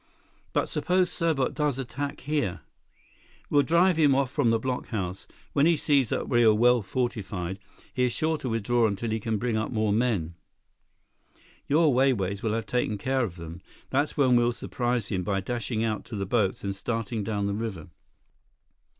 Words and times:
"But 0.51 0.67
suppose 0.67 1.11
Serbot 1.11 1.53
does 1.53 1.77
attack 1.77 2.21
here?" 2.21 2.61
"We'll 3.51 3.61
drive 3.61 3.97
him 3.97 4.15
off 4.15 4.31
from 4.31 4.49
the 4.49 4.57
blockhouse. 4.59 5.27
When 5.53 5.67
he 5.67 5.77
sees 5.77 6.09
that 6.09 6.27
we 6.27 6.43
are 6.43 6.55
well 6.55 6.81
fortified, 6.81 7.59
he 7.93 8.05
is 8.05 8.11
sure 8.11 8.37
to 8.37 8.49
withdraw 8.49 8.87
until 8.87 9.11
he 9.11 9.19
can 9.19 9.37
bring 9.37 9.55
up 9.57 9.71
more 9.71 9.93
men. 9.93 10.33
Your 11.67 11.93
Wai 11.93 12.13
Wais 12.13 12.41
will 12.41 12.53
have 12.55 12.65
taken 12.65 12.97
care 12.97 13.23
of 13.23 13.35
them. 13.35 13.61
That's 13.91 14.17
when 14.17 14.35
we'll 14.35 14.53
surprise 14.53 15.09
him 15.09 15.21
by 15.21 15.39
dashing 15.39 15.83
out 15.83 16.03
to 16.05 16.15
the 16.15 16.25
boats 16.25 16.63
and 16.63 16.75
starting 16.75 17.23
down 17.23 17.45
the 17.45 17.53
river." 17.53 17.89